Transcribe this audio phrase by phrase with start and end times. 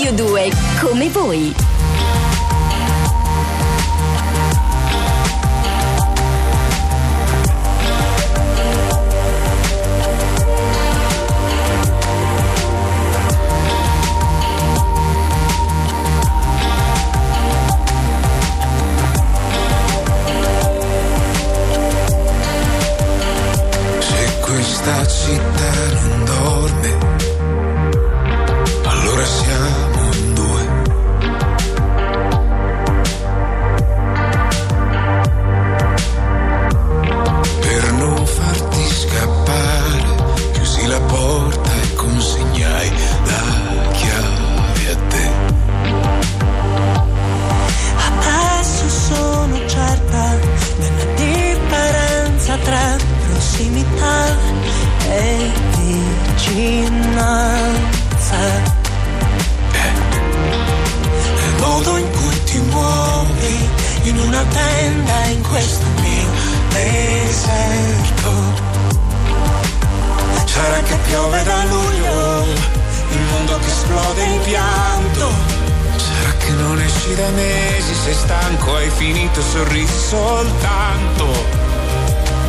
[0.00, 0.50] Radio 2,
[0.80, 1.54] come voi.
[25.06, 26.19] Città non
[67.40, 68.68] deserto.
[70.44, 72.44] Sarà che piove da luglio,
[73.10, 75.32] il mondo che esplode in pianto.
[75.96, 81.26] Sarà che non esci da mesi, sei stanco, hai finito, sorrisi soltanto.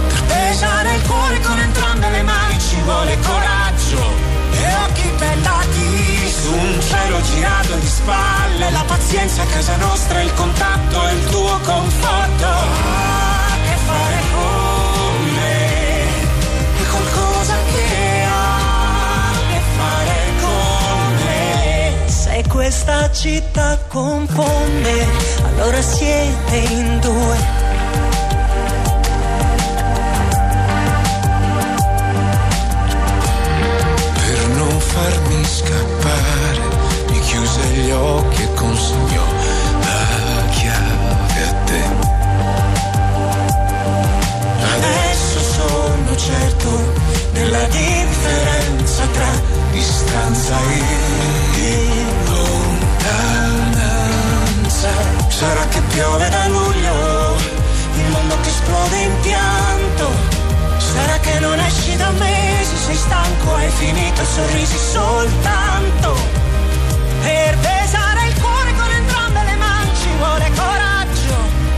[0.07, 6.51] Per pesare il cuore con entrambe le mani ci vuole coraggio e occhi bellati su
[6.51, 8.71] un cielo girato di spalle.
[8.71, 12.47] La pazienza a casa nostra, il contatto e il tuo conforto.
[12.47, 14.30] Ah, che fare
[22.61, 25.07] questa città confonde,
[25.43, 27.60] allora siete in due.
[55.71, 57.35] Che piove da luglio,
[57.95, 60.05] il mondo che esplode in pianto.
[60.77, 66.15] Sarà che non esci da mesi, sei stanco, hai finito, sorrisi soltanto.
[67.21, 71.35] Per pesare il cuore con entrambe le mani ci vuole coraggio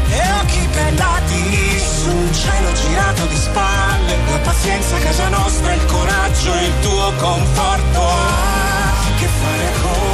[0.09, 4.15] e occhi bellati su un cielo girato di spalle.
[4.31, 7.99] La pazienza a casa nostra, il coraggio il tuo conforto.
[7.99, 10.12] ha a che fare con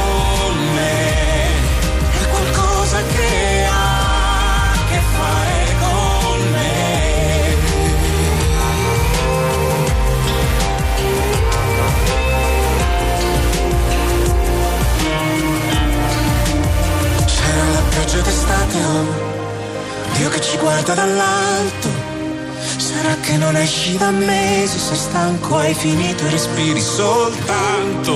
[23.70, 28.14] esci da mesi, sei stanco, hai finito e respiri soltanto.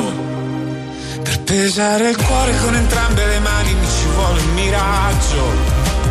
[1.22, 5.43] Per pesare il cuore con entrambe le mani mi ci vuole un miraggio.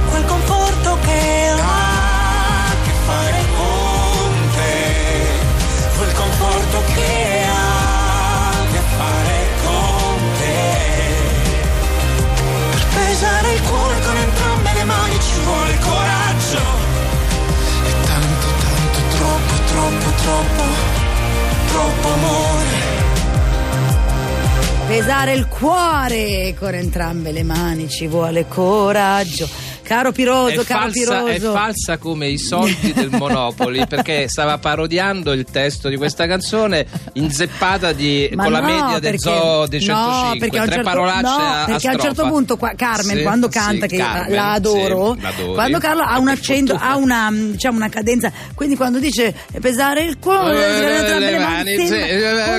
[0.09, 4.75] Quel conforto che ha a che fare con te.
[5.97, 10.61] Quel conforto che ha a che fare con te.
[12.71, 16.22] Per pesare il cuore con entrambe le mani ci vuole coraggio.
[20.23, 20.63] Troppo,
[21.67, 22.71] troppo, amore.
[24.87, 29.47] Pesare il cuore con entrambe le mani ci vuole coraggio.
[29.83, 31.51] Caro Piroso, È caro falsa, è Piroso.
[31.53, 37.91] falsa come i soldi del Monopoli perché stava parodiando il testo di questa canzone inzeppata
[37.91, 40.75] di, con la no, media del perché- zoo dei 105 no, perché a un tre
[40.75, 43.57] certo, parolacce no, a, a perché a un certo punto qua- Carmen Sì, quando sì,
[43.57, 47.89] canta che Carmen, la adoro sì, quando Carlo ha un accento ha una diciamo una
[47.89, 51.75] cadenza quindi quando dice pesare il cuore Eh, le mani,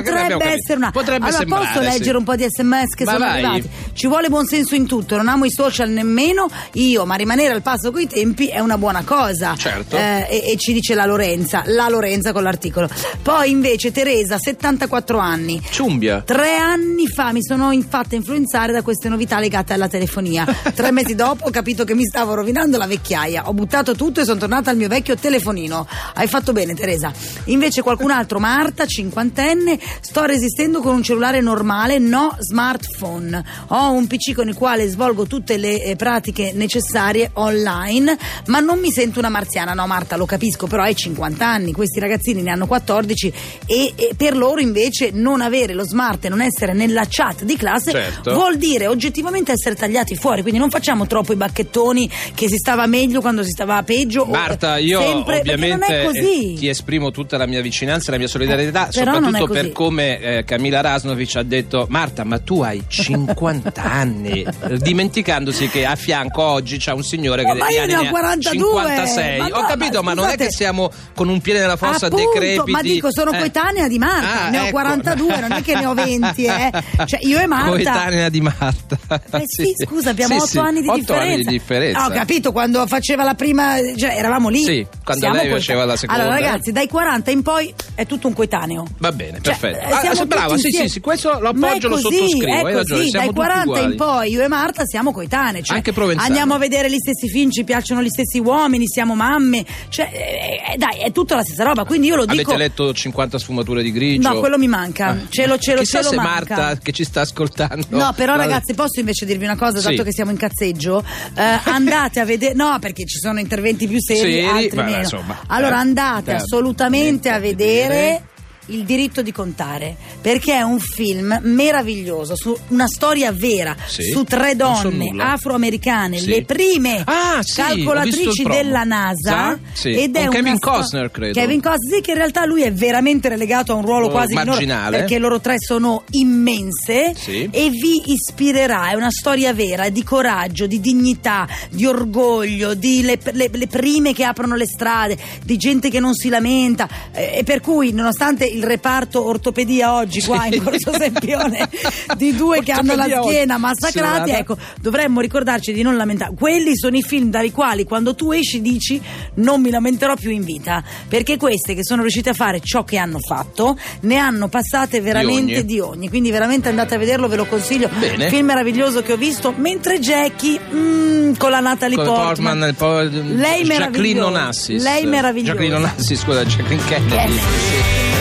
[0.04, 1.88] potrebbe essere una Potrebbe allora sembrare, posso sì.
[1.90, 3.32] leggere un po' di sms che Ma sono vai.
[3.44, 7.52] arrivati ci vuole buon senso in tutto non amo i social nemmeno io ma rimanere
[7.52, 9.96] al passo coi tempi è una buona cosa Certo.
[9.96, 12.88] Eh, e, e ci dice la Lorenza la Lorenza con l'articolo
[13.22, 19.08] poi invece Teresa 74 anni Ciumbia Tre anni fa mi sono infatti influenzare da queste
[19.08, 20.44] novità legate alla telefonia.
[20.74, 23.48] Tre mesi dopo ho capito che mi stavo rovinando la vecchiaia.
[23.48, 25.86] Ho buttato tutto e sono tornata al mio vecchio telefonino.
[26.14, 27.12] Hai fatto bene, Teresa.
[27.44, 33.42] Invece qualcun altro, Marta, cinquantenne, sto resistendo con un cellulare normale, no smartphone.
[33.68, 38.78] Ho un PC con il quale svolgo tutte le eh, pratiche necessarie online, ma non
[38.80, 39.72] mi sento una marziana.
[39.74, 43.32] No, Marta, lo capisco, però hai 50 anni, questi ragazzini ne hanno 14
[43.66, 47.56] e, e per loro invece non avere lo smart e non essere nella chat di
[47.56, 48.32] classe Certo.
[48.34, 52.86] vuol dire oggettivamente essere tagliati fuori, quindi non facciamo troppo i bacchettoni che si stava
[52.86, 54.24] meglio quando si stava peggio.
[54.24, 56.54] Marta, io sempre, ovviamente non è così.
[56.54, 60.18] eh, ti esprimo tutta la mia vicinanza e la mia solidarietà, Eh, soprattutto per come
[60.18, 64.42] eh, Camila Rasnovic ha detto Marta, ma tu hai 50 anni,
[64.78, 68.06] dimenticandosi che a fianco oggi c'è un signore No, che ma io ne ho ne
[68.08, 68.60] ha 42.
[68.80, 69.38] 56.
[69.40, 72.06] Ma Ho no, capito, ma ma, non è che siamo con un piede nella fossa
[72.06, 72.70] Appunto, decrepiti.
[72.70, 73.38] ma dico sono Eh.
[73.38, 74.70] coetanea di Marta, Ah, ne ho ecco.
[74.72, 76.70] 42, non è che ne ho 20, eh.
[77.04, 78.98] Cioè io e Marta Coetanea di Marta.
[79.32, 81.24] Eh sì, scusa, abbiamo Sì, 8 sì, anni di otto differenza.
[81.32, 82.00] anni di differenza.
[82.00, 84.62] Ah, ho capito, quando faceva la prima, cioè eravamo lì.
[84.64, 86.22] Sì, quando Siamo lei faceva la seconda.
[86.22, 88.84] Allora ragazzi, dai 40 in poi è tutto un coetaneo.
[88.98, 89.73] Va bene, Cioè, perfetto.
[89.80, 92.46] Eh, Ah, siamo sì, brava, sì, sì, sì, questo lo appoggio, lo sottoscrivo.
[92.46, 93.84] è ragione, così, dai tutti 40 uguali.
[93.90, 95.62] in poi io e Marta siamo coetanei.
[95.62, 96.26] Cioè, Anche Provenzano.
[96.26, 99.64] Andiamo a vedere gli stessi film, ci piacciono gli stessi uomini, siamo mamme.
[99.88, 101.84] Cioè, eh, eh, dai, è tutta la stessa roba.
[101.84, 102.50] Quindi io lo dico.
[102.52, 104.28] Avete letto 50 sfumature di grigio?
[104.28, 105.16] No, quello mi manca.
[105.28, 106.56] Ce lo, ce lo, Chissà ce lo se manca.
[106.56, 107.86] Marta che ci sta ascoltando.
[107.90, 109.90] No, però ragazzi, posso invece dirvi una cosa, Sì.
[109.90, 111.04] dato che siamo in cazzeggio?
[111.36, 115.02] Eh, andate a vedere, no, perché ci sono interventi più seri, Seri, altri vabbè, meno.
[115.02, 118.22] insomma, allora eh, andate eh, assolutamente a vedere.
[118.68, 124.24] Il diritto di contare, perché è un film meraviglioso su una storia vera Sì, su
[124.24, 125.32] tre so donne nulla.
[125.32, 126.26] afroamericane, Sì.
[126.28, 129.58] le prime Ah, sì, calcolatrici della NASA.
[129.82, 131.38] Ed è Kevin sto- Costner, credo.
[131.38, 134.98] Kevin Costner, che in realtà lui è veramente relegato a un ruolo Oh, quasi marginale.
[134.98, 138.90] perché loro tre sono immense e vi ispirerà.
[138.90, 144.14] È una storia vera di coraggio, di dignità, di orgoglio, di le, le- le prime
[144.14, 146.88] che aprono le strade, di gente che non si lamenta.
[147.12, 150.56] eh, e per cui, nonostante il reparto ortopedia oggi qua Sì.
[150.56, 151.68] in Corso Sempione
[152.16, 154.38] di due che hanno la schiena massacrati, Serata.
[154.38, 156.32] ecco, dovremmo ricordarci di non lamentare.
[156.34, 159.00] Quelli sono i film dai quali quando tu esci dici
[159.34, 162.96] non mi lamenterò più in vita, perché queste che sono riuscite a fare ciò che
[162.96, 165.64] hanno fatto ne hanno passate veramente ogni.
[165.64, 166.08] di ogni.
[166.08, 167.88] Quindi veramente andate a vederlo, ve lo consiglio.
[167.98, 168.28] Bene.
[168.28, 172.58] Film meraviglioso che ho visto, mentre Jackie mm, con la Natalie Con Portman.
[172.58, 174.26] Portman, il po- Lei Jacqueline meravigliosa.
[174.26, 174.82] Onassis.
[174.82, 175.52] Lei meravigliosa.
[175.52, 177.14] Jacqueline Onassis, scusa, Jacqueline Kennedy.
[177.16, 177.42] Kennedy.
[177.44, 178.13] to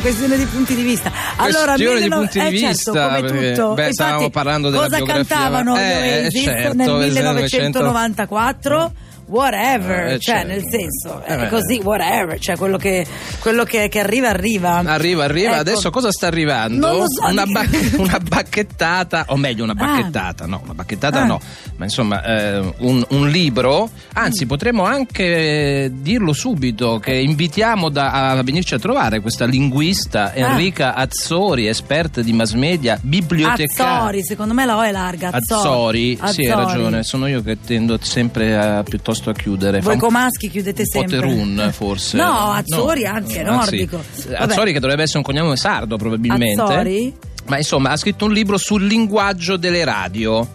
[0.00, 1.12] una questione di punti di vista.
[1.36, 3.74] Allora, Questione di 19 punti di eh, certo, vista, come perché, tutto.
[3.74, 8.92] beh, Infatti, stavamo parlando della cosa geografia, cantavano gli eh, Oasis certo, nel nel 1994?
[9.30, 10.46] Whatever, Eh, cioè certo.
[10.48, 13.06] nel senso, Eh, così, whatever, cioè quello che,
[13.38, 14.78] quello che, che arriva arriva.
[14.84, 15.50] Arriva, arriva.
[15.52, 15.60] Ecco.
[15.60, 16.86] Adesso cosa sta arrivando?
[16.88, 19.84] Non lo so, una, bac- una bacchettata, o meglio, una Ah.
[19.86, 21.26] bacchettata, no, una bacchettata Ah.
[21.26, 21.40] no,
[21.76, 23.88] ma insomma, eh, un, un libro.
[24.14, 30.94] Anzi, potremmo anche dirlo subito che invitiamo da- a venirci a trovare questa linguista Enrica
[30.94, 33.98] Azzori, esperta di mass media, bibliotecaria.
[34.00, 35.28] Azzori, secondo me la O è larga.
[35.30, 36.64] Azzori, Azzori, sì, hai Azzori.
[36.72, 37.02] ragione.
[37.04, 39.80] Sono io che tendo sempre a, piuttosto a chiudere.
[39.80, 41.18] Voi comaschi chiudete sempre.
[41.18, 42.16] Terun, forse.
[42.16, 43.76] No, Azzori anche, è Ah, sì.
[43.76, 44.02] nordico.
[44.28, 44.36] Vabbè.
[44.42, 46.62] Azzori che dovrebbe essere un cognome sardo probabilmente.
[46.62, 47.14] Azzori?
[47.46, 50.46] Ma insomma ha scritto un libro sul linguaggio delle radio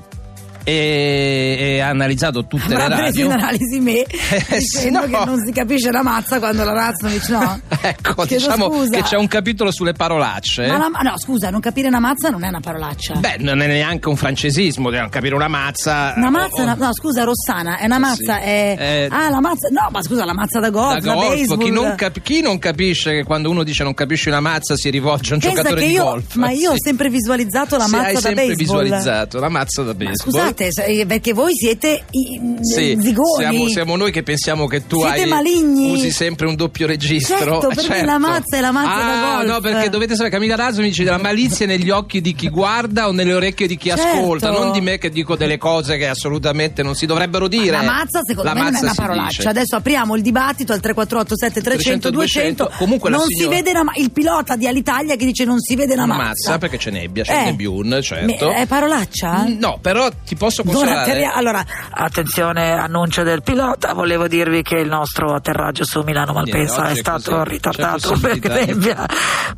[0.65, 3.43] e, e ha analizzato tutte Avrà le preso in radio.
[3.47, 4.03] analisi me
[4.45, 5.19] Eh, dicendo no.
[5.19, 7.59] che non si capisce la mazza quando la Raznovic no?
[7.81, 8.89] ecco, Chiedo diciamo scusa.
[8.97, 10.67] che c'è un capitolo sulle parolacce.
[10.67, 13.13] Ma la- ma no, scusa, non capire una mazza non è una parolaccia.
[13.15, 16.13] Beh, non è neanche un francesismo, capire una mazza.
[16.17, 18.43] Una mazza, o- una- no scusa, Rossana, è una mazza, Sì.
[18.43, 18.75] è...
[18.77, 21.59] Eh, ah, la mazza, no, ma scusa, la mazza da golf, da golf, baseball.
[21.59, 24.89] chi non, cap- chi non capisce che quando uno dice non capisci una mazza si
[24.89, 26.35] rivolge a un Pensa giocatore di io, golf?
[26.35, 28.83] ma io ho sempre visualizzato la mazza hai da sempre baseball.
[28.83, 30.53] visualizzato la mazza da Ma baseball.
[30.55, 33.37] Scusate, se- perché voi siete i, Sì, zigoni.
[33.37, 35.91] siamo, siamo noi che pensiamo che tu Siete hai, maligni.
[35.91, 37.37] usi sempre un doppio registro.
[37.37, 38.93] Certo, perché la mazza è la mazza
[39.39, 42.21] ah, da no, perché dovete sapere che Camilla Raso mi dice della malizia negli occhi
[42.21, 44.03] di chi guarda o nelle orecchie di chi Certo.
[44.17, 47.71] ascolta, non di me che dico delle cose che assolutamente non si dovrebbero dire.
[47.71, 49.37] La mazza secondo La me non è mazza una parolaccia.
[49.37, 49.49] dice.
[49.49, 52.71] Adesso apriamo il dibattito al 348 7300 200.
[52.77, 55.59] Comunque la non signora- si vede una ma- il pilota di Alitalia che dice non
[55.59, 56.23] si vede una mazza.
[56.23, 57.39] mazza perché c'è nebbia, c'è Eh.
[57.39, 58.51] il nebbione, certo.
[58.51, 59.45] È parolaccia?
[59.57, 60.91] No, però ti posso consolare.
[60.91, 66.89] Donateria- allora, Attenzione, annuncio del pilota, volevo dirvi che il nostro atterraggio su Milano Malpensa
[66.89, 69.05] è stato così, ritardato per nebbia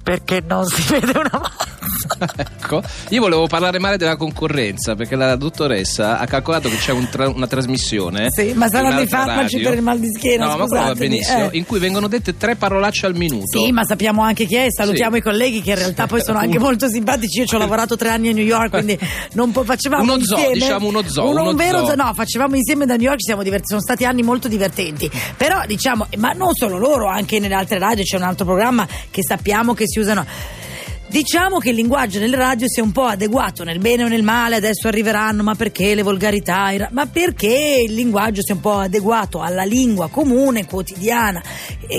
[0.01, 1.76] perché non si vede una mazza.
[2.36, 7.08] Ecco, io volevo parlare male della concorrenza perché la dottoressa ha calcolato che c'è un
[7.10, 8.25] tra- una trasmissione.
[8.29, 9.70] Sì, ma di saranno i un'altra farmaci radio.
[9.70, 11.50] per il mal di schiena, No, ma quello va scusatemi, benissimo.
[11.51, 11.58] eh.
[11.58, 13.60] In cui vengono dette tre parolacce al minuto.
[13.60, 15.17] Sì, ma sappiamo anche chi è, salutiamo Sì.
[15.20, 17.39] i colleghi che in realtà poi sono anche molto simpatici.
[17.39, 18.98] Io ci ho lavorato tre anni a New York, quindi
[19.34, 20.53] non po- facevamo Uno zoo, insieme.
[20.60, 21.88] diciamo uno zoo, Uno, uno un vero zoo.
[21.88, 25.10] zoo, no, facevamo insieme da New York, siamo divertiti, sono stati anni molto divertenti.
[25.36, 29.22] Però diciamo, ma non solo loro, anche nelle altre radio c'è un altro programma che
[29.24, 30.25] sappiamo che si usano.
[31.09, 34.57] Diciamo che il linguaggio nelle radio sia un po' adeguato nel bene o nel male,
[34.57, 36.69] adesso arriveranno, ma perché le volgarità?
[36.91, 41.41] Ma perché il linguaggio sia un po' adeguato alla lingua comune, quotidiana,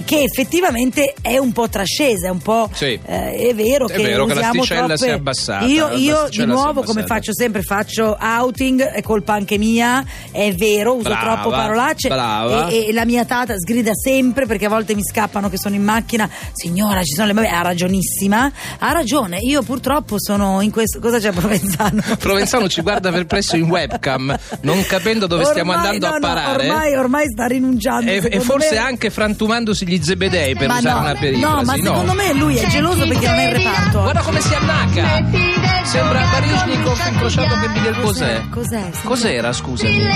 [0.05, 2.69] che effettivamente è un po' trascesa, è un po'...
[2.75, 2.99] Sì.
[3.05, 4.97] eh, è vero È che vero che l'asticella troppe...
[4.99, 9.01] si è abbassata, Io, io di si è nuovo, come faccio sempre, faccio outing, è
[9.01, 12.69] colpa anche mia, è vero, uso Brava, troppo parolacce brava.
[12.69, 15.83] e, e la mia tata sgrida sempre perché a volte mi scappano che sono in
[15.83, 16.29] macchina.
[16.53, 17.49] Signora, ci sono le.
[17.49, 18.53] Ha ragionissima.
[18.79, 19.39] Ha ragione.
[19.39, 20.99] Io purtroppo sono in questo.
[21.01, 22.03] Cosa c'è Provenzano?
[22.19, 26.35] Provenzano ci guarda perplesso in webcam, non capendo dove stiamo Ormai- andando no, a no,
[26.35, 26.69] parare.
[26.69, 28.11] ormai, ormai sta rinunciando.
[28.11, 28.79] e, e forse me.
[28.79, 31.55] anche frantumandosi gli zebedei per Ma usare no, una perifrasi.
[31.57, 34.01] no, ma secondo me lui è geloso perché non è in reparto.
[34.03, 35.25] Guarda come si annacca!
[35.85, 38.43] Sembra Baryshnikov incrociato con Miguel Bosè.
[38.51, 38.91] Cos'è?
[39.05, 40.07] Cos'era, scusami?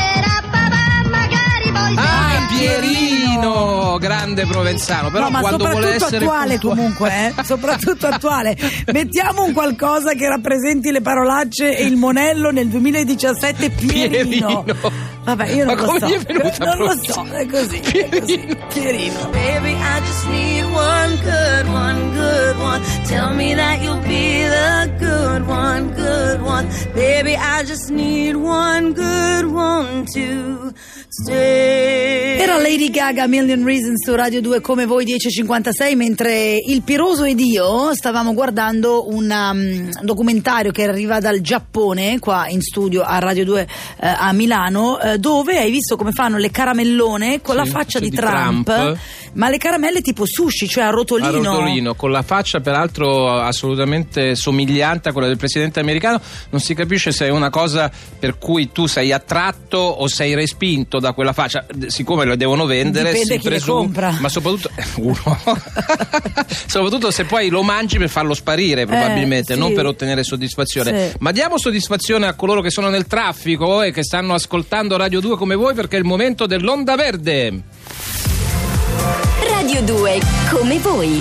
[1.96, 3.98] Ah, Pierino!
[4.00, 7.42] Grande provenzano, però no, ma quando vuole soprattutto essere attuale puntuale- comunque, eh?
[7.44, 8.56] soprattutto attuale.
[8.92, 14.62] Mettiamo un qualcosa che rappresenti le parolacce e il monello nel 2017 Pierino.
[14.62, 14.90] Pierino.
[15.24, 16.06] Vabbè, io non Ma lo come so.
[16.06, 17.78] gli è venuta Non lo so, è così.
[17.80, 18.38] È così.
[18.38, 18.66] Pierino.
[18.68, 19.28] Pierino.
[19.30, 22.80] Baby, I just need one good one, good one.
[23.06, 26.66] Tell me that you'll be the good one, good one.
[26.94, 30.71] Baby, I just need one good one to stay.
[31.30, 37.38] Era Lady Gaga Million Reasons su Radio 2 come voi 10.56 mentre il Piroso ed
[37.40, 43.44] io stavamo guardando un um, documentario che arriva dal Giappone qua in studio a Radio
[43.44, 43.60] 2
[44.00, 47.98] eh, a Milano eh, dove hai visto come fanno le caramellone con la Sì, faccia
[47.98, 48.98] sì, di, di Trump, Trump.
[49.34, 51.28] Ma le caramelle tipo sushi cioè a rotolino.
[51.28, 56.20] A rotolino, con la faccia peraltro assolutamente somigliante a quella del presidente americano,
[56.50, 60.98] non si capisce se è una cosa per cui tu sei attratto o sei respinto
[60.98, 64.16] da quella faccia, siccome lo devono vendere Dipende si presume, compra.
[64.20, 65.16] ma soprattutto uno.
[66.66, 69.60] soprattutto se poi lo mangi per farlo sparire probabilmente, Eh, sì.
[69.60, 71.10] non per ottenere soddisfazione.
[71.10, 71.16] Sì.
[71.20, 75.36] Ma diamo soddisfazione a coloro che sono nel traffico e che stanno ascoltando Radio 2
[75.36, 77.62] come voi perché è il momento dell'onda verde.
[79.72, 81.20] Radio 2 come voi.